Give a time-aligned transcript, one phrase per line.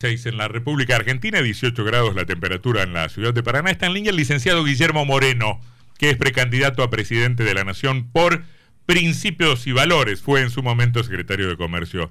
[0.00, 3.70] 6 en la República Argentina, 18 grados la temperatura en la ciudad de Paraná.
[3.70, 5.60] Está en línea el licenciado Guillermo Moreno,
[5.98, 8.44] que es precandidato a presidente de la Nación por
[8.86, 10.22] principios y valores.
[10.22, 12.10] Fue en su momento secretario de Comercio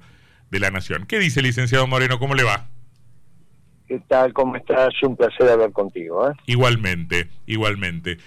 [0.52, 1.04] de la Nación.
[1.06, 2.20] ¿Qué dice, licenciado Moreno?
[2.20, 2.68] ¿Cómo le va?
[3.88, 4.32] ¿Qué tal?
[4.34, 4.94] ¿Cómo estás?
[5.02, 6.30] Un placer hablar contigo.
[6.30, 6.34] ¿eh?
[6.46, 8.18] Igualmente, igualmente.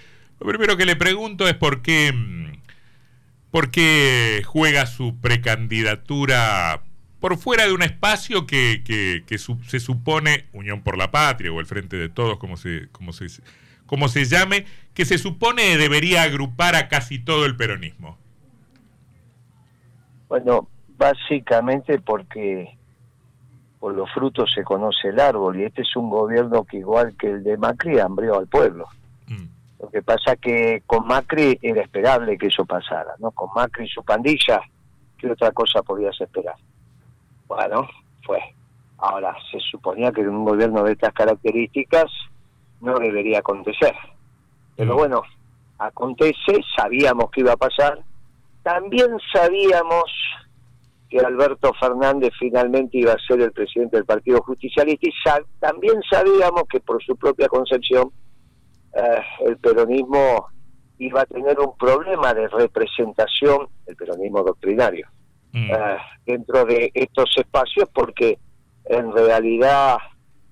[0.41, 2.51] Lo primero que le pregunto es por qué, mm,
[3.49, 6.81] por qué juega su precandidatura
[7.23, 11.65] por fuera de un espacio que, que, se supone Unión por la Patria o el
[11.65, 13.27] Frente de Todos, como se, como se,
[13.85, 18.17] como se llame, que se supone debería agrupar a casi todo el peronismo.
[20.27, 20.67] Bueno,
[20.97, 22.77] básicamente porque
[23.79, 27.27] por los frutos se conoce el árbol y este es un gobierno que igual que
[27.27, 28.89] el de Macri hambrió al pueblo.
[29.27, 29.45] Mm.
[29.79, 33.31] Lo que pasa que con Macri era esperable que eso pasara, ¿no?
[33.31, 34.59] Con Macri y su pandilla,
[35.17, 36.55] ¿qué otra cosa podías esperar?
[37.55, 37.87] Bueno,
[38.25, 38.39] fue.
[38.97, 42.05] Ahora, se suponía que en un gobierno de estas características
[42.81, 43.93] no debería acontecer.
[44.75, 44.97] Pero mm.
[44.97, 45.21] bueno,
[45.77, 47.99] acontece, sabíamos que iba a pasar.
[48.63, 50.05] También sabíamos
[51.09, 56.63] que Alberto Fernández finalmente iba a ser el presidente del Partido Justicialista y también sabíamos
[56.69, 58.11] que por su propia concepción
[58.95, 60.47] eh, el peronismo
[60.97, 65.07] iba a tener un problema de representación, el peronismo doctrinario,
[65.53, 65.69] Mm.
[65.71, 68.39] Eh, dentro de estos espacios porque
[68.85, 69.97] en realidad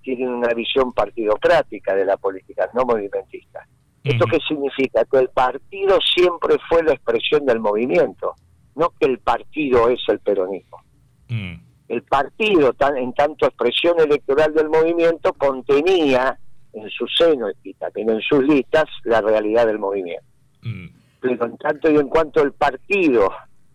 [0.04, 3.68] tienen una visión partidocrática de la política, no movimentista.
[4.04, 5.06] ¿Esto qué significa?
[5.06, 8.34] Que el partido siempre fue la expresión del movimiento,
[8.76, 10.84] no que el partido es el peronismo.
[11.30, 11.54] Mm.
[11.88, 16.38] El partido, en tanto expresión electoral del movimiento, contenía
[16.74, 20.26] en su seno y también en sus listas la realidad del movimiento.
[20.64, 20.88] Mm.
[21.20, 23.30] Pero en tanto y en cuanto el partido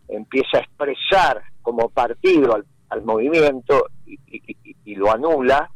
[0.09, 5.71] empieza a expresar como partido al, movimiento y, lo anula,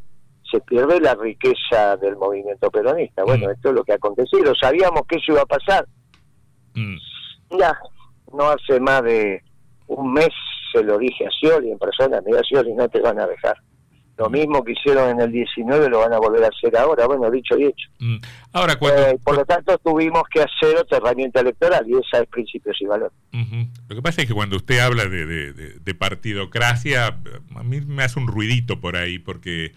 [0.50, 3.24] se pierde la riqueza del movimiento peronista.
[3.24, 3.50] Bueno, mm.
[3.50, 4.54] esto es lo que ha acontecido.
[4.60, 5.86] Sabíamos que eso iba a pasar.
[6.74, 6.96] Mm.
[7.58, 7.76] Ya,
[8.32, 9.42] no hace más de
[9.88, 10.30] un mes
[10.72, 13.56] se lo dije a Scioli en persona, mira Scioli, no te van a dejar.
[14.20, 17.30] Lo mismo que hicieron en el 19 lo van a volver a hacer ahora, bueno,
[17.30, 17.88] dicho y hecho.
[18.00, 18.16] Mm.
[18.52, 22.76] Ahora, eh, por lo tanto, tuvimos que hacer otra herramienta electoral y esa es principios
[22.82, 23.16] y valores.
[23.88, 27.18] Lo que pasa es que cuando usted habla de, partidocracia,
[27.56, 29.72] a mí me hace un ruidito por ahí, porque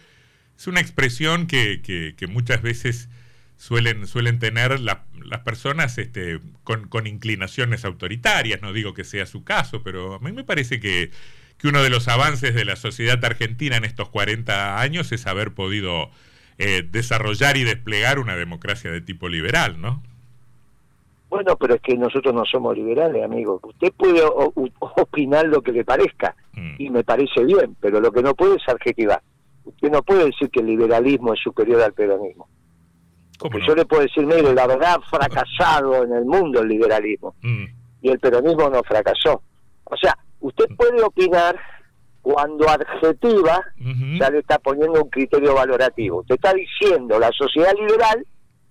[0.58, 3.08] es una expresión que, que, muchas veces
[3.56, 5.00] suelen, suelen tener las
[5.46, 10.34] personas este, con, con inclinaciones autoritarias, no digo que sea su caso, pero a mí
[10.34, 11.12] me parece que
[11.64, 15.54] que uno de los avances de la sociedad argentina en estos 40 años es haber
[15.54, 16.10] podido
[16.58, 20.04] eh, desarrollar y desplegar una democracia de tipo liberal, ¿no?
[21.30, 23.62] Bueno, pero es que nosotros no somos liberales, amigo.
[23.64, 24.22] Usted puede
[24.80, 26.76] opinar lo que le parezca mm.
[26.80, 29.22] y me parece bien, pero lo que no puede es adjetivar.
[29.64, 32.50] Usted no puede decir que el liberalismo es superior al peronismo.
[33.40, 37.36] Porque yo le puedo decir, mire, la verdad ha fracasado en el mundo el liberalismo
[37.42, 37.64] mm.
[38.02, 39.42] y el peronismo no fracasó.
[39.86, 41.60] O sea, usted puede opinar
[42.22, 43.62] cuando adjetiva
[44.20, 46.22] ya le está poniendo un criterio valorativo.
[46.22, 48.26] Usted está diciendo la sociedad liberal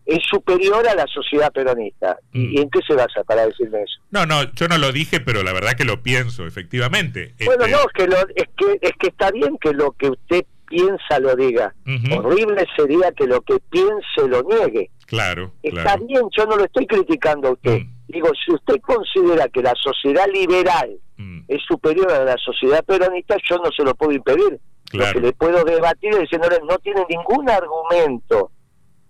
[0.04, 2.18] es superior a la sociedad peronista.
[2.32, 2.62] ¿Y mm.
[2.62, 4.00] en qué se basa para decirme eso?
[4.10, 7.34] No, no, yo no lo dije, pero la verdad que lo pienso, efectivamente.
[7.44, 10.08] Bueno, este no, es que, lo, es, que, es que está bien que lo que
[10.08, 11.74] usted piensa lo diga.
[12.16, 14.90] Horrible sería que lo que piense lo niegue.
[15.06, 15.52] Claro.
[15.62, 17.80] Está bien, yo no lo estoy criticando a usted.
[17.80, 17.92] Mm.
[18.08, 21.44] Digo, si usted considera que la sociedad liberal mm.
[21.48, 24.60] es superior a la sociedad peronista, yo no se lo puedo impedir.
[24.92, 28.50] Lo que le puedo debatir es diciéndole, no tiene ningún argumento,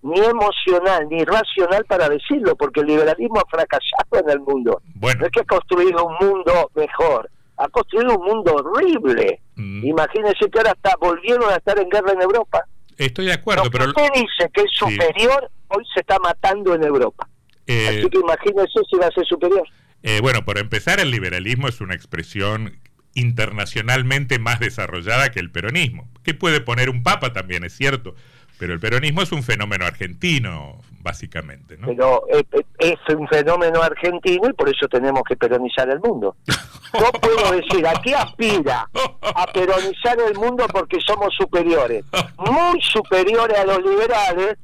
[0.03, 4.81] ni emocional, ni racional para decirlo, porque el liberalismo ha fracasado en el mundo.
[4.95, 5.21] Bueno.
[5.21, 9.41] No es que ha construido un mundo mejor, ha construido un mundo horrible.
[9.57, 9.87] Mm.
[9.87, 12.65] Imagínense que ahora está, volvieron a estar en guerra en Europa.
[12.97, 13.87] Estoy de acuerdo, pero...
[13.87, 17.29] Usted dice que es superior, hoy se está matando en Europa.
[17.67, 19.67] Eh, Así que imagínese si va a ser superior.
[20.03, 22.79] Eh, bueno, por empezar, el liberalismo es una expresión
[23.15, 26.09] internacionalmente más desarrollada que el peronismo.
[26.23, 28.15] Que puede poner un papa también, es cierto,
[28.59, 31.89] pero el peronismo es un fenómeno argentino, básicamente, ¿no?
[31.89, 32.45] Pero eh,
[32.79, 36.37] es, un fenómeno argentino y por eso tenemos que peronizar el mundo.
[36.93, 38.89] Yo puedo decir, ¿a qué aspira?
[39.35, 42.05] A peronizar el mundo porque somos superiores,
[42.39, 44.59] muy superiores a los liberales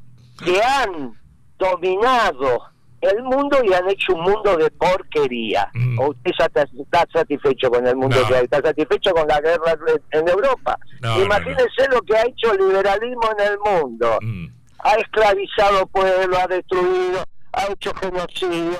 [0.44, 1.18] que han
[1.58, 2.62] dominado
[3.00, 5.70] el mundo y han hecho un mundo de porquería.
[5.74, 5.98] Mm.
[5.98, 8.44] ¿O usted está, satisfecho con el mundo que hay?
[8.44, 9.76] ¿Está satisfecho con la guerra
[10.10, 10.78] en Europa?
[11.22, 14.18] Imagínense lo que ha hecho el liberalismo en el mundo.
[14.20, 14.46] Mm.
[14.80, 18.78] Ha esclavizado pueblo, ha destruido, ha hecho genocidio.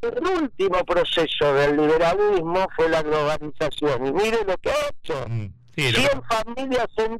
[0.00, 4.06] El último proceso del liberalismo fue la globalización.
[4.06, 5.24] Y mire lo que ha hecho.
[5.28, 5.46] Mm.
[5.74, 7.18] 100 familias en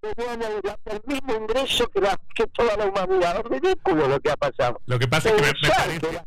[0.00, 3.40] tenían el, mismo ingreso que, la, que toda la humanidad.
[3.40, 4.80] Es ridículo lo que ha pasado.
[4.86, 6.22] Lo que pasa es que me, me parece...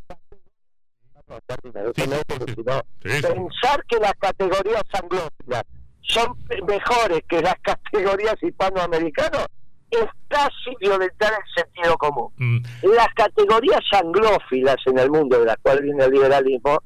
[3.02, 5.64] Pensar que las categorías anglófilas
[6.02, 6.36] son
[6.68, 9.48] mejores que las categorías hispanoamericanas
[9.92, 12.32] es casi violentar el sentido común.
[12.38, 12.60] Mm.
[12.96, 16.80] Las categorías anglófilas en el mundo de las cuales viene el liberalismo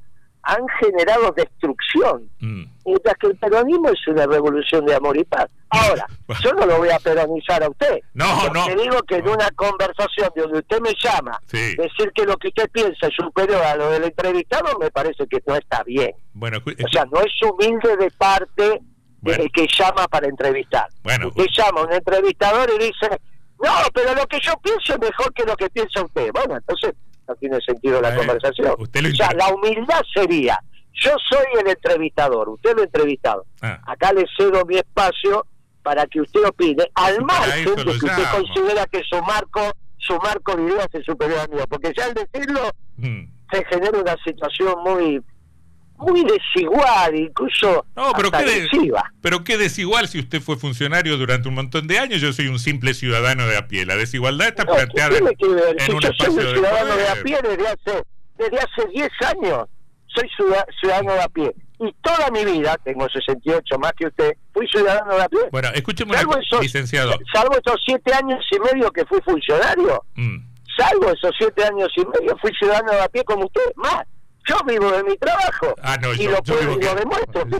[0.45, 2.63] han generado destrucción, mm.
[2.85, 5.47] mientras que el peronismo es una revolución de amor y paz.
[5.69, 6.05] Ahora,
[6.41, 7.99] yo no lo voy a peronizar a usted.
[8.13, 8.67] No, no.
[8.67, 13.07] digo que en una conversación donde usted me llama, decir que lo que usted piensa
[13.07, 16.11] es superior a lo del entrevistado, me parece que no está bien.
[16.33, 18.81] Bueno, o sea, no es humilde de parte
[19.21, 20.87] del que llama para entrevistar.
[21.03, 23.19] Bueno, usted llama a un entrevistador y dice,
[23.63, 26.29] no, pero lo que yo pienso es mejor que lo que piensa usted.
[26.31, 26.93] Bueno, entonces
[27.27, 28.75] no tiene sentido la conversación.
[28.79, 30.59] o sea, la humildad sería,
[30.93, 33.45] yo soy el entrevistador, usted lo entrevistado.
[33.61, 33.79] Ah.
[33.85, 35.45] Acá le cedo mi espacio
[35.83, 39.61] para que usted opine, al margen de que usted considera que su marco,
[39.97, 43.23] su marco de ideas es superior al mío, porque ya al decirlo mm.
[43.51, 45.21] se genera una situación muy
[45.97, 48.69] muy desigual, incluso no, pero qué
[49.21, 52.59] pero qué desigual si usted fue funcionario durante un montón de años, yo soy un
[52.59, 53.85] simple ciudadano de a pie.
[53.85, 57.67] La desigualdad está planteada en un yo espacio soy un ciudadano de, a pie desde
[57.67, 58.03] hace
[58.37, 59.67] desde hace 10 años.
[60.07, 60.29] Soy
[60.79, 65.15] ciudadano de a pie y toda mi vida, tengo 68 más que usted, fui ciudadano
[65.15, 65.39] de a pie.
[65.51, 66.15] Bueno, escúcheme
[66.61, 67.13] licenciado.
[67.33, 70.37] Salvo esos 7 años y medio que fui funcionario, mm.
[70.77, 74.05] salvo esos 7 años y medio fui ciudadano de a pie como usted, más.
[74.47, 75.75] Yo vivo de mi trabajo.
[75.81, 77.45] Ah, no, y yo, lo, yo vivo demuestro.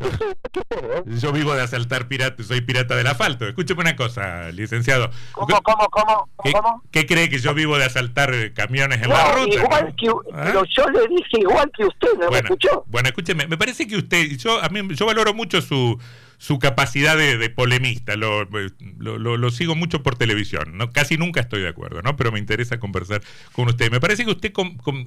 [1.05, 3.47] Yo, vivo de asaltar pirata, soy pirata del asfalto.
[3.47, 5.09] Escúcheme una cosa, licenciado.
[5.31, 6.29] ¿Cómo, cómo, cómo?
[6.43, 6.83] ¿Qué, cómo?
[6.91, 9.55] ¿Qué cree que yo vivo de asaltar camiones en la ruta?
[9.55, 10.41] Igual que, ¿Ah?
[10.45, 12.83] pero yo le dije igual que usted, ¿no bueno, me escuchó?
[12.87, 15.99] Bueno, escúcheme, me parece que usted, yo a mí yo valoro mucho su
[16.37, 18.15] su capacidad de, polemista.
[18.15, 20.77] Lo, lo, lo, sigo mucho por televisión.
[20.77, 20.91] ¿no?
[20.91, 22.15] Casi nunca estoy de acuerdo, ¿no?
[22.15, 23.21] pero me interesa conversar
[23.51, 23.91] con usted.
[23.91, 24.53] Me parece que usted,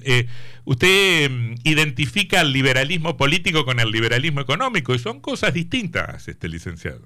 [0.03, 0.27] eh,
[0.65, 6.47] usted mm, identifica el liberalismo político con el liberalismo económico y son cosas distintas, este
[6.47, 7.01] licenciado.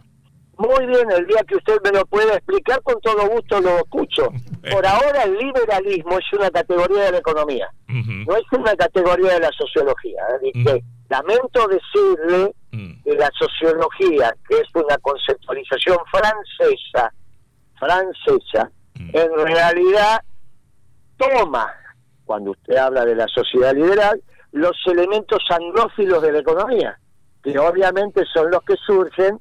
[0.57, 4.29] Muy bien, el día que usted me lo pueda explicar, con todo gusto lo escucho.
[4.71, 9.39] Por ahora el liberalismo es una categoría de la economía, no es una categoría de
[9.39, 10.21] la sociología.
[10.41, 10.83] ¿eh?
[11.09, 13.03] Lamento decirle mm.
[13.03, 17.13] que la sociología, que es una conceptualización francesa,
[17.79, 19.09] francesa, mm.
[19.13, 20.19] en realidad
[21.17, 21.71] toma,
[22.25, 24.21] cuando usted habla de la sociedad liberal,
[24.51, 26.99] los elementos anglófilos de la economía,
[27.41, 29.39] que obviamente son los que surgen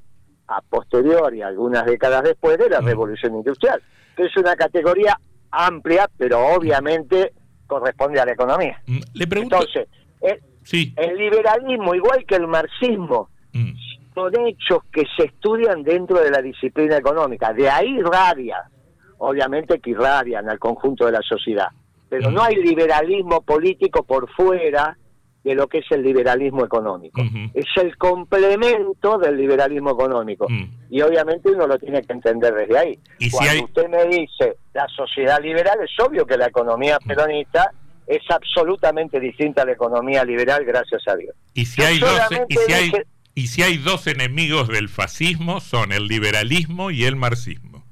[0.49, 2.87] a posteriori, algunas décadas después de la mm.
[2.87, 3.83] revolución industrial,
[4.17, 5.19] que es una categoría
[5.51, 7.33] amplia, pero obviamente
[7.67, 8.83] corresponde a la economía.
[9.15, 9.57] Le pregunto...
[9.57, 9.89] Entonces,
[10.21, 10.41] eh,
[10.71, 13.73] el liberalismo, igual que el marxismo, mm.
[14.15, 17.53] son hechos que se estudian dentro de la disciplina económica.
[17.53, 18.71] De ahí radia,
[19.19, 21.69] obviamente que irradian al conjunto de la sociedad.
[22.09, 22.35] Pero mm.
[22.35, 24.97] no hay liberalismo político por fuera
[25.45, 27.21] de lo que es el liberalismo económico.
[27.53, 30.47] Es el complemento del liberalismo económico.
[30.49, 30.87] Mm.
[30.91, 32.99] Y obviamente uno lo tiene que entender desde ahí.
[33.19, 37.73] ¿Y Cuando usted me dice la sociedad liberal, es obvio que la economía peronista
[38.07, 41.35] es absolutamente distinta a la economía liberal, gracias a Dios.
[41.55, 42.93] Y si hay, dos, y si hay,
[43.35, 47.85] y si hay dos enemigos del fascismo, son el liberalismo y el marxismo.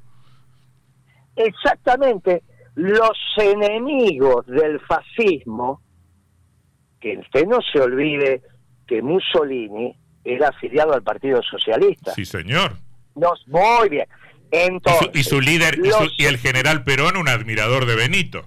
[1.36, 2.42] Exactamente.
[2.74, 5.82] Los enemigos del fascismo,
[7.00, 8.42] que usted no se olvide
[8.86, 12.12] que Mussolini era afiliado al Partido Socialista.
[12.14, 12.76] Sí, señor.
[13.14, 14.06] Nos, muy bien.
[14.50, 15.78] Entonces, y su, líder
[16.18, 18.44] y el general Perón, un admirador de Benito.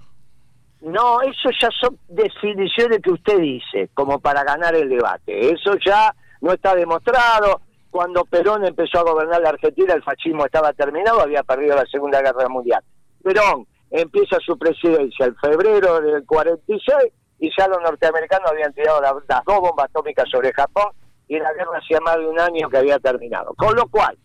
[0.84, 5.50] No, eso ya son definiciones que usted dice, como para ganar el debate.
[5.50, 7.62] Eso ya no está demostrado.
[7.90, 12.20] Cuando Perón empezó a gobernar la Argentina, el fascismo estaba terminado, había perdido la Segunda
[12.20, 12.84] Guerra Mundial.
[13.22, 16.94] Perón empieza su presidencia en febrero del 46
[17.38, 19.14] y ya los norteamericanos habían tirado las,
[19.46, 20.92] dos bombas atómicas sobre Japón
[21.28, 23.54] y la guerra hacía más de un año que había terminado.
[23.54, 24.18] Con lo cual,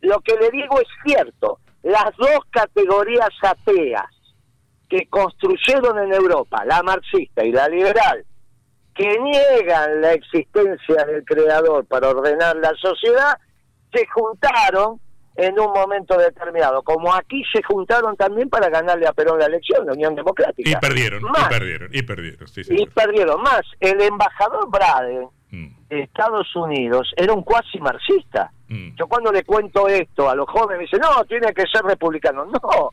[0.00, 4.15] lo que le digo es cierto, las dos categorías ateas
[4.88, 8.24] que construyeron en Europa, la marxista y la liberal,
[8.94, 13.38] que niegan la existencia del creador para ordenar la sociedad,
[13.92, 15.00] se juntaron
[15.36, 19.86] en un momento determinado, como aquí se juntaron también para ganarle a Perón la elección,
[19.86, 20.70] la Unión Democrática.
[20.70, 22.48] Y perdieron, y perdieron, y perdieron.
[22.68, 23.42] y perdieron.
[23.42, 25.88] Más, el embajador Braden mm.
[25.88, 28.50] de Estados Unidos era un cuasi marxista.
[28.68, 28.96] Mm.
[28.96, 32.46] Yo cuando le cuento esto a los jóvenes, me dicen, no, tiene que ser republicano.
[32.46, 32.90] No,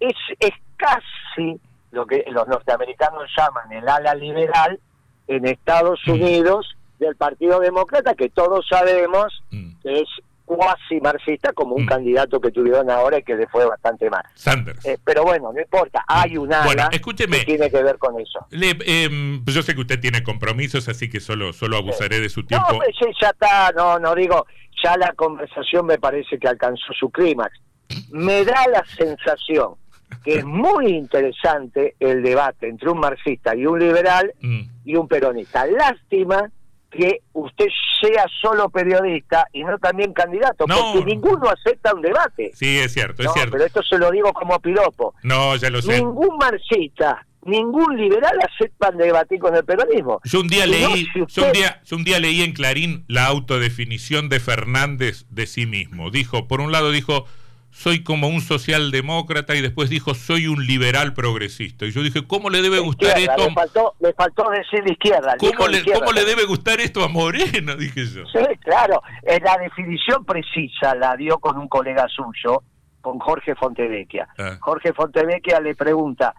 [0.00, 4.80] es, es casi lo que los norteamericanos llaman el ala liberal
[5.26, 6.10] en Estados mm.
[6.10, 9.80] Unidos del Partido Demócrata, que todos sabemos mm.
[9.82, 10.08] que es
[10.44, 11.88] cuasi marxista como un mm.
[11.88, 14.22] candidato que tuvieron ahora y que le fue bastante mal.
[14.34, 14.84] Sanders.
[14.86, 17.00] Eh, pero bueno, no importa, hay un ala que
[17.44, 18.46] tiene que ver con eso.
[18.50, 22.44] Em, pues yo sé que usted tiene compromisos, así que solo solo abusaré de su
[22.44, 22.72] tiempo.
[22.72, 24.46] No, sí, ya está, no, no digo,
[24.82, 27.52] ya la conversación me parece que alcanzó su clímax.
[28.10, 29.74] Me da la sensación
[30.24, 34.60] que es muy interesante el debate entre un marxista y un liberal mm.
[34.84, 35.66] y un peronista.
[35.66, 36.50] Lástima
[36.90, 37.66] que usted
[38.00, 42.50] sea solo periodista y no también candidato, porque ninguno acepta un debate.
[42.54, 43.52] Sí, es cierto, es cierto.
[43.52, 45.14] Pero esto se lo digo como piropo.
[45.22, 45.98] No, ya lo sé.
[45.98, 50.20] Ningún marxista, ningún liberal acepta debatir con el peronismo.
[50.24, 54.40] Yo un día leí, un día, yo un día leí en Clarín la autodefinición de
[54.40, 56.10] Fernández de sí mismo.
[56.10, 57.26] Dijo, por un lado dijo,
[57.70, 61.86] soy como un socialdemócrata y después dijo soy un liberal progresista.
[61.86, 63.48] Y yo dije, ¿cómo le debe gustar esto?
[63.48, 65.36] Le faltó, le faltó decir de izquierda.
[65.38, 67.76] ¿Cómo, le, ¿Cómo le debe gustar esto a Moreno?
[67.76, 68.26] Dije yo.
[68.26, 69.02] Sí, claro.
[69.24, 72.62] La definición precisa la dio con un colega suyo,
[73.00, 74.28] con Jorge Fontevecchia.
[74.38, 74.56] Ah.
[74.60, 76.34] Jorge Fontevecchia le pregunta,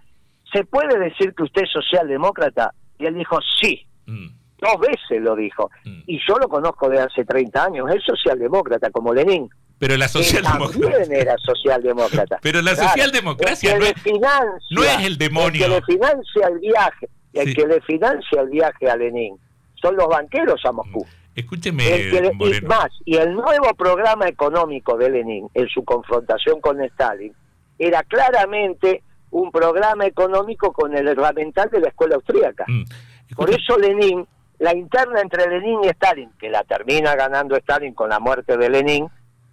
[0.52, 2.74] ¿se puede decir que usted es socialdemócrata?
[2.98, 3.86] Y él dijo, sí.
[4.06, 4.40] Mm.
[4.62, 5.72] Dos veces lo dijo.
[5.86, 6.02] Mm.
[6.06, 7.90] Y yo lo conozco de hace 30 años.
[7.96, 9.50] Es socialdemócrata, como Lenin.
[9.80, 10.92] Pero la socialdemocracia.
[10.92, 12.40] También era socialdemócrata.
[12.42, 13.96] Pero la socialdemocracia no, es,
[14.72, 15.66] no es el demonio.
[15.66, 19.38] El que le financia el viaje, el que le financia el viaje a Lenin,
[19.82, 21.06] son los banqueros a Moscú.
[21.34, 27.34] Escúcheme, y más, y el nuevo programa económico de Lenin, en su confrontación con Stalin,
[27.78, 32.66] era claramente un programa económico con el herramental de la escuela austríaca.
[32.68, 32.84] Mm.
[33.36, 38.10] Por eso Lenin, la interna entre Lenin y Stalin, que la termina ganando Stalin con
[38.10, 39.08] la muerte de Lenin,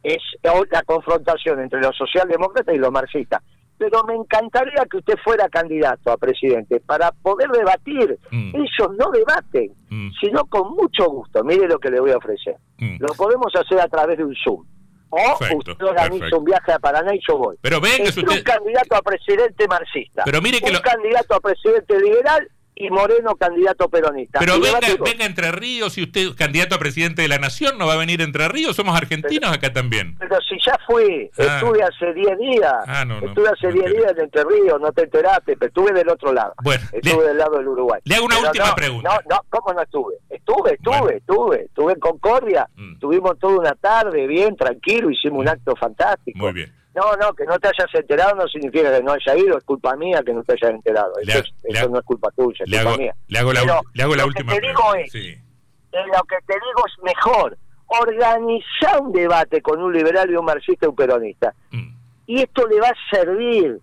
[0.06, 0.22] es
[0.70, 3.42] la confrontación entre los socialdemócratas y los marxistas.
[3.76, 8.18] Pero me encantaría que usted fuera candidato a presidente para poder debatir.
[8.30, 8.56] Mm.
[8.56, 10.10] Ellos no debaten, mm.
[10.20, 11.44] sino con mucho gusto.
[11.44, 12.56] Mire lo que le voy a ofrecer.
[12.78, 12.96] Mm.
[13.00, 14.64] Lo podemos hacer a través de un Zoom.
[15.10, 17.56] O usted organiza un viaje a Paraná y yo voy.
[17.60, 18.28] Pero venga, usted...
[18.28, 20.22] un candidato a presidente marxista.
[20.24, 22.48] Pero mire que un candidato a presidente liberal
[22.78, 24.38] y Moreno candidato peronista.
[24.38, 27.94] Pero venga, venga Entre Ríos, y usted candidato a presidente de la Nación, ¿no va
[27.94, 28.76] a venir Entre Ríos?
[28.76, 30.14] Somos argentinos acá también.
[30.18, 31.42] Pero si ya fui, ah.
[31.42, 35.56] estuve hace 10 días, ah, estuve hace 10 días en Entre Ríos, no te enteraste,
[35.56, 36.52] pero estuve del otro lado.
[36.62, 38.00] Bueno, estuve del lado del Uruguay.
[38.04, 39.08] Le hago una última pregunta.
[39.08, 40.16] No, no, ¿cómo no estuve?
[40.28, 42.98] Estuve, estuve, estuve, estuve en Concordia, mm.
[42.98, 45.48] tuvimos toda una tarde bien, tranquilo, hicimos un mm.
[45.48, 46.38] acto fantástico.
[46.38, 46.72] Muy bien.
[46.96, 49.94] No, no, que no te hayas enterado no significa que no haya ido, es culpa
[49.96, 51.12] mía que no te hayas enterado.
[51.20, 53.14] Eso, no es culpa tuya, es culpa mía.
[53.28, 56.86] Le hago la, le hago la última que te digo es, lo que te digo
[56.86, 61.52] es mejor, organizar un debate con un liberal y un marxista y un peronista.
[61.70, 61.96] Mm.
[62.28, 63.78] Y esto le va a servir,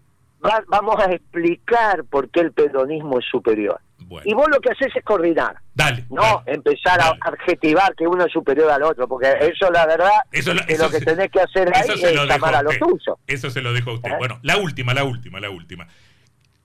[0.68, 3.80] vamos a explicar por qué el peronismo es superior.
[4.26, 5.56] Y vos lo que haces es coordinar.
[5.74, 6.06] Dale.
[6.10, 10.52] No empezar a adjetivar que uno es superior al otro, porque eso la verdad eso,
[10.68, 13.18] es lo que tenés que hacer ahí es llamar a los tuyos.
[13.28, 14.12] Eso se lo dejo a usted.
[14.12, 14.16] ¿Eh?
[14.18, 15.88] Bueno, la última, la última, la última.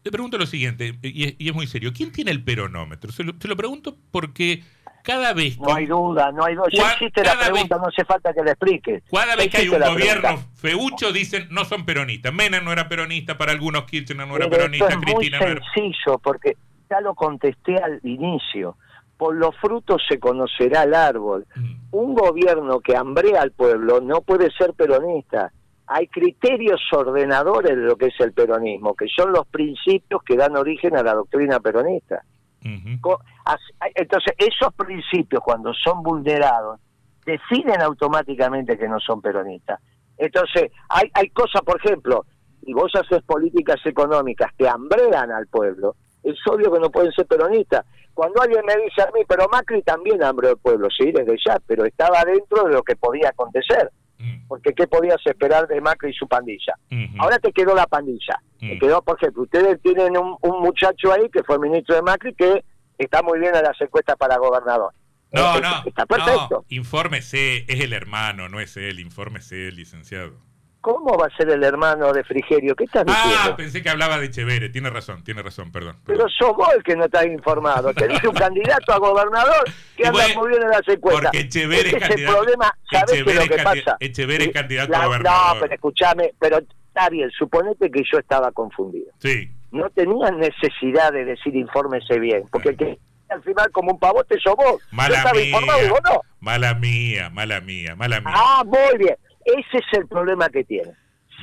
[0.04, 1.92] Le pregunto lo siguiente, y es, muy serio.
[1.95, 3.12] ¿Quién tiene el peronómetro?
[3.12, 4.62] Se lo, se lo pregunto porque
[5.09, 5.59] cada vez...
[5.59, 6.66] No hay duda, no hay duda.
[6.71, 9.02] Ya existe la pregunta, no hace falta que le explique.
[9.11, 12.33] Cada vez que hay un gobierno feucho dicen no son peronistas.
[12.33, 15.62] Mena no era peronista, para algunos Kirchner no era peronista, Cristina no era...
[15.75, 16.57] sencillo, porque
[16.88, 18.76] ya lo contesté al inicio.
[19.16, 21.47] Por los frutos se conocerá el árbol.
[21.57, 21.75] Mm.
[21.90, 25.52] Un gobierno que hambrea al pueblo no puede ser peronista.
[25.87, 30.57] Hay criterios ordenadores de lo que es el peronismo, que son los principios que dan
[30.57, 32.23] origen a la doctrina peronista.
[32.62, 36.80] Entonces, esos principios, cuando son vulnerados,
[37.25, 39.80] definen automáticamente que no son peronistas.
[40.18, 42.26] Entonces, hay, hay cosas, por ejemplo,
[42.62, 45.97] y vos haces políticas económicas que hambrean al pueblo,
[46.31, 47.85] es obvio que no pueden ser peronistas.
[48.15, 51.59] Cuando alguien me dice a mí, pero Macri también hambre el pueblo, sí, desde ya,
[51.67, 53.91] pero estaba dentro de lo que podía acontecer.
[54.19, 54.49] Mm.
[54.49, 56.75] Porque ¿qué podías esperar de Macri y su pandilla?
[57.19, 58.41] Ahora te quedó la pandilla.
[58.59, 58.79] Te mm.
[58.81, 62.65] quedó, por ejemplo, ustedes tienen un, muchacho ahí que fue ministro de Macri que
[62.99, 64.93] está muy bien a las encuestas para gobernador.
[65.31, 66.49] No, no, está perfecto.
[66.51, 70.33] No, infórmese, es el hermano, no es él, infórmese, licenciado.
[70.81, 72.77] ¿Cómo va a ser el hermano de Frigerio?
[72.77, 73.53] ¿Qué estás ah, diciendo?
[73.53, 74.69] Ah, pensé que hablaba de Chevere.
[74.69, 75.97] Tiene razón, tiene razón, perdón.
[76.07, 77.93] Pero sos vos el que no estás informado.
[77.93, 79.65] Te dice un candidato a gobernador
[79.97, 81.31] que anda muy bien en la secuencia.
[81.31, 82.17] Porque Chevere es candidato.
[82.17, 82.79] el problema.
[82.91, 83.97] ¿Sabes qué es lo que pasa?
[84.13, 85.55] Chevere es candidato a gobernador.
[85.55, 86.35] No, pero escúchame.
[86.39, 89.13] Pero está bien, suponete que yo estaba confundido.
[89.19, 89.51] Sí.
[89.73, 92.45] No tenía necesidad de decir infórmese bien.
[92.51, 94.81] Porque que al final como un pavote sos vos.
[94.91, 95.61] Mala mía.
[96.05, 96.21] no.
[96.41, 98.33] Mala mía, mala mía, mala mía.
[98.35, 99.17] Ah, muy bien.
[99.57, 100.95] Ese es el problema que tienen.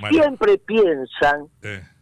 [0.09, 1.47] Siempre piensan,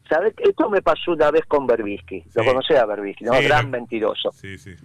[0.09, 0.33] ¿sabes?
[0.37, 2.23] Esto me pasó una vez con Berbisky.
[2.35, 3.31] Lo conocí a Berbisky, ¿no?
[3.41, 4.31] gran mentiroso.
[4.33, 4.75] Sí, sí.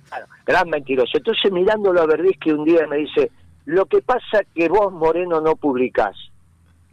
[0.46, 1.16] gran mentiroso.
[1.16, 3.30] Entonces mirándolo a Berbisky un día me dice,
[3.64, 6.16] lo que pasa que vos, Moreno, no publicás.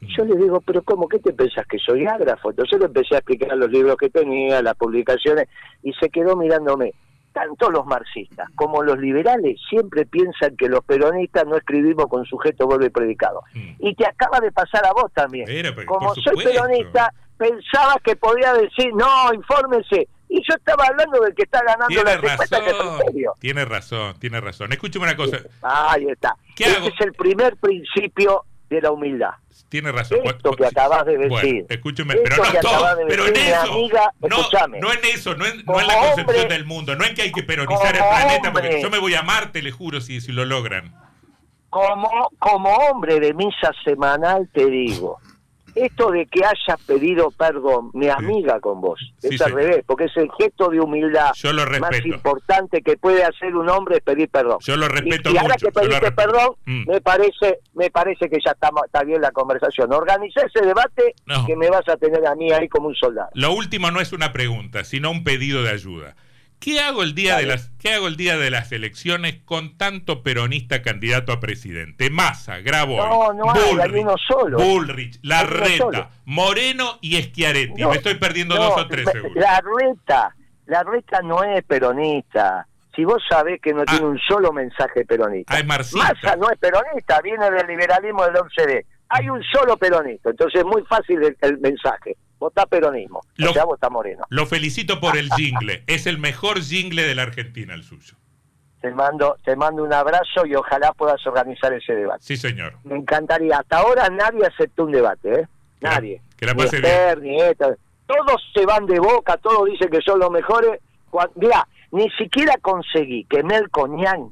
[0.01, 1.07] Yo le digo, pero ¿cómo?
[1.07, 1.65] ¿Qué te pensás?
[1.67, 2.51] ¿Que soy ágrafo?
[2.51, 5.47] Entonces le empecé a explicar los libros que tenía, las publicaciones,
[5.83, 6.93] y se quedó mirándome.
[7.35, 12.65] Tanto los marxistas como los liberales siempre piensan que los peronistas no escribimos con sujeto,
[12.65, 13.43] verbo y predicado.
[13.53, 13.71] Mm.
[13.79, 15.45] Y te acaba de pasar a vos también.
[15.85, 20.07] como soy peronista, pensaba que podía decir, no, infórmese.
[20.29, 22.57] Y yo estaba hablando del que está ganando la respuesta
[23.37, 24.71] Tiene razón, tiene razón.
[24.71, 25.39] Escúcheme una cosa.
[25.61, 26.37] Ahí está.
[26.57, 29.31] Ese es el primer principio de la humildad.
[29.69, 30.19] Tiene razón.
[30.23, 31.65] Esto que acabas de decir.
[31.69, 33.89] escúcheme, pero no todo, pero en eso.
[34.21, 37.23] no, no en eso, no en, no en la concepción del mundo, no en que
[37.23, 40.31] hay que peronizar el planeta, porque yo me voy a Marte, le juro, si, si
[40.31, 40.93] lo logran.
[41.69, 45.19] Como, como hombre de misa semanal te digo,
[45.75, 50.17] esto de que hayas pedido perdón, mi amiga con vos, es al revés, porque es
[50.17, 51.31] el gesto de humildad
[51.79, 54.57] más importante que puede hacer un hombre es pedir perdón.
[54.61, 56.89] Yo lo respeto y, ahora que pediste perdón, mm.
[56.89, 59.91] me parece me parece que ya está, está bien la conversación.
[59.93, 61.15] Organiza ese debate
[61.45, 63.29] que me vas a tener a mí ahí como un soldado.
[63.33, 66.15] Lo último no es una pregunta, sino un pedido de ayuda.
[66.59, 70.23] ¿Qué hago el día de las qué hago el día de las elecciones con tanto
[70.23, 72.09] peronista candidato a presidente?
[72.09, 74.57] Massa, Grabois, no, no hay, uno solo.
[74.57, 77.85] Bullrich, Larreta, Moreno y Schiaretti.
[77.85, 79.33] Me estoy perdiendo dos o tres seguro.
[79.35, 79.61] La
[80.67, 82.67] Larreta no es peronista.
[82.95, 83.85] Si vos sabés que no ah.
[83.85, 85.55] tiene un solo mensaje peronista.
[85.55, 88.85] Ah, Massa no es peronista, viene del liberalismo del 11D.
[89.09, 93.65] Hay un solo peronista, entonces es muy fácil el mensaje vota peronismo, lo, o sea,
[93.65, 94.25] vota moreno.
[94.29, 98.15] Lo felicito por el jingle, es el mejor jingle de la Argentina, el suyo.
[98.81, 102.23] Te mando, te mando un abrazo y ojalá puedas organizar ese debate.
[102.23, 102.75] Sí, señor.
[102.83, 103.57] Me encantaría.
[103.57, 105.47] Hasta ahora nadie aceptó un debate, ¿eh?
[105.81, 106.21] Nadie.
[106.37, 106.79] Que la, pase
[107.21, 107.37] ni
[108.05, 110.79] Todos se van de boca, todos dicen que son los mejores.
[111.35, 114.29] Mira, ni siquiera conseguí que Mel Coñán,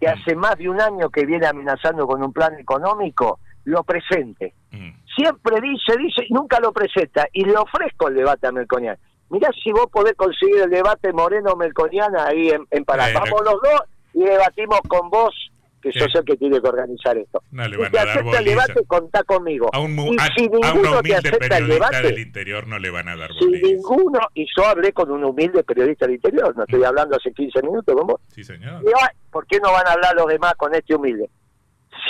[0.00, 0.10] que mm.
[0.10, 4.54] hace más de un año que viene amenazando con un plan económico, lo presente.
[4.70, 8.96] Mm siempre dice, dice, y nunca lo presenta, y le ofrezco el debate a Melconian.
[9.30, 13.10] Mirá si vos podés conseguir el debate Moreno-Melconiana ahí en, en Pará.
[13.14, 13.82] Vamos los dos
[14.12, 15.32] y debatimos con vos,
[15.80, 17.42] que sos el que tiene que organizar esto.
[17.52, 19.70] No le van a dar el debate, contá conmigo.
[19.72, 23.16] A un, y si ninguno te acepta el debate, del interior no le van a
[23.16, 26.84] dar Si ninguno, y yo hablé con un humilde periodista del interior, no estoy mm.
[26.84, 28.20] hablando hace 15 minutos con vos.
[28.34, 28.82] Sí, señor.
[29.30, 31.30] ¿por qué no van a hablar los demás con este humilde?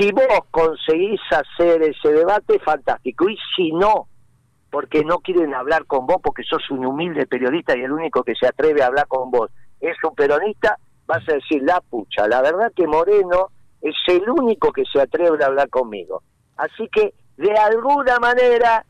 [0.00, 3.28] Si vos conseguís hacer ese debate, fantástico.
[3.28, 4.08] Y si no,
[4.70, 8.34] porque no quieren hablar con vos, porque sos un humilde periodista y el único que
[8.34, 12.40] se atreve a hablar con vos es un peronista, vas a decir, la pucha, la
[12.40, 13.48] verdad que Moreno
[13.82, 16.22] es el único que se atreve a hablar conmigo.
[16.56, 18.86] Así que, de alguna manera,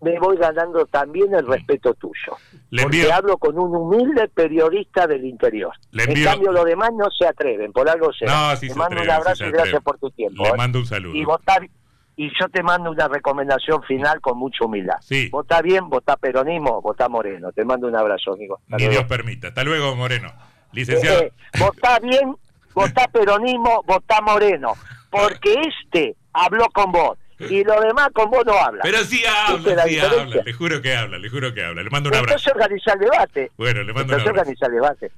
[0.00, 2.36] me voy ganando también el respeto tuyo.
[2.82, 5.72] porque hablo con un humilde periodista del interior.
[5.92, 8.24] en cambio, los demás no se atreven, por algo se.
[8.24, 10.42] No, te mando un abrazo y gracias por tu tiempo.
[10.42, 10.56] Le ¿eh?
[10.56, 11.14] mando un saludo.
[11.14, 11.68] Y, votar,
[12.16, 14.96] y yo te mando una recomendación final con mucha humildad.
[15.00, 15.28] Sí.
[15.30, 17.52] Vota bien, vota peronismo, vota moreno.
[17.52, 18.60] Te mando un abrazo, amigo.
[18.68, 19.48] Ni Dios permita.
[19.48, 20.32] Hasta luego, Moreno.
[20.72, 21.22] Licenciado.
[21.22, 22.36] Eh, vota bien,
[22.74, 24.74] vota peronismo, vota moreno.
[25.10, 28.80] Porque este habló con vos y lo demás con vos no habla.
[28.82, 31.82] Pero sí habla, sí habla, le juro que habla, le juro que habla.
[31.82, 32.34] Le mando un abrazo.
[32.34, 33.52] Entonces organiza el debate.
[33.56, 34.30] Bueno, le mando un abrazo.
[34.30, 35.12] organiza el debate.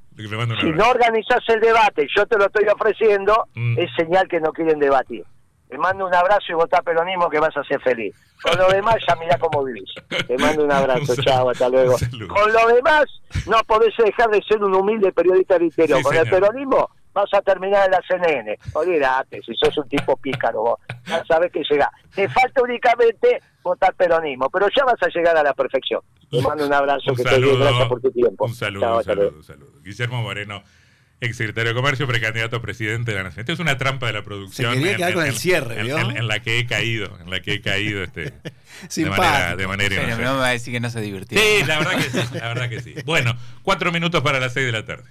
[0.60, 3.78] si no organizas el debate, yo te lo estoy ofreciendo, mm.
[3.78, 5.24] es señal que no quieren debatir.
[5.68, 8.14] Te mando un abrazo y votá peronismo que vas a ser feliz.
[8.42, 9.90] Con lo demás ya mirá cómo vivís.
[10.26, 11.96] Te mando un abrazo, chao, hasta luego.
[12.28, 13.06] Con lo demás
[13.46, 16.02] no podés dejar de ser un humilde periodista del interior.
[16.02, 18.58] Con el peronismo vas a terminar en la CNN.
[18.72, 21.90] Olvídate, si sos un tipo pícaro, vos ya sabes que llega.
[22.14, 26.00] Te falta únicamente votar peronismo, pero ya vas a llegar a la perfección.
[26.30, 28.46] Te mando un abrazo, que te te gracias por tu tiempo.
[28.46, 29.72] Un saludo, un saludo, un saludo.
[29.82, 30.62] Guillermo Moreno
[31.22, 33.40] exsecretario de Comercio, precandidato a presidente de la Nación.
[33.40, 34.74] Esto es una trampa de la producción.
[34.74, 38.02] Se en, con el cierre, en, la que he caído, en la que he caído
[38.02, 38.32] este,
[38.96, 41.38] de manera, de manera Pero no me va a decir que no se divirtió.
[41.38, 42.94] Sí, la verdad que sí, la verdad que sí.
[43.04, 45.08] Bueno, cuatro minutos para las seis de la tarde.